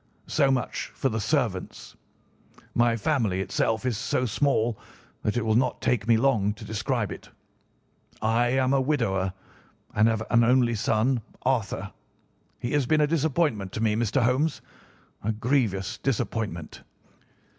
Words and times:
"So 0.25 0.49
much 0.49 0.87
for 0.95 1.09
the 1.09 1.19
servants. 1.21 1.95
My 2.73 2.97
family 2.97 3.39
itself 3.39 3.85
is 3.85 3.99
so 3.99 4.25
small 4.25 4.79
that 5.21 5.37
it 5.37 5.45
will 5.45 5.53
not 5.53 5.79
take 5.79 6.07
me 6.07 6.17
long 6.17 6.55
to 6.55 6.65
describe 6.65 7.11
it. 7.11 7.29
I 8.19 8.47
am 8.47 8.73
a 8.73 8.81
widower 8.81 9.31
and 9.93 10.07
have 10.07 10.23
an 10.31 10.43
only 10.43 10.73
son, 10.73 11.21
Arthur. 11.43 11.93
He 12.57 12.71
has 12.71 12.87
been 12.87 13.01
a 13.01 13.05
disappointment 13.05 13.71
to 13.73 13.81
me, 13.83 13.95
Mr. 13.95 14.23
Holmes—a 14.23 15.33
grievous 15.33 15.99
disappointment. 15.99 16.81